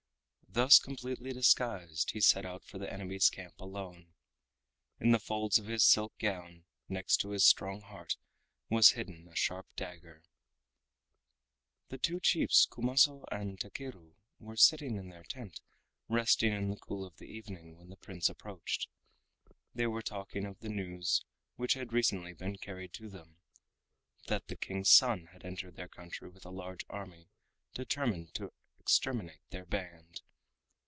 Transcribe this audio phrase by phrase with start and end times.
[0.53, 4.07] Thus completely disguised, he set out for the enemy's camp alone.
[4.99, 8.17] In the folds of his silk gown, next his strong heart,
[8.69, 10.25] was hidden a sharp dagger.
[11.87, 15.61] The two chiefs Kumaso and Takeru wore sitting in their tent,
[16.09, 18.89] resting in the cool of the evening, when the Prince approached.
[19.73, 21.23] They were talking of the news
[21.55, 23.37] which had recently been carried to them,
[24.27, 27.29] that the King's son had entered their country with a large army
[27.73, 30.23] determined to exterminate their band.